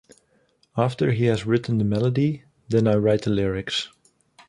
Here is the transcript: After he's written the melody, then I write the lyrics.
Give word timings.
After 0.75 1.11
he's 1.11 1.45
written 1.45 1.77
the 1.77 1.83
melody, 1.83 2.43
then 2.69 2.87
I 2.87 2.95
write 2.95 3.21
the 3.21 3.29
lyrics. 3.29 3.89